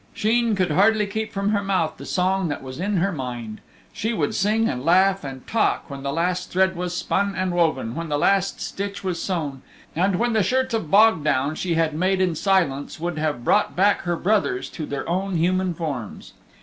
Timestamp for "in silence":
12.19-12.99